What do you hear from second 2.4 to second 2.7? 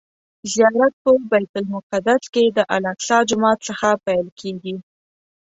د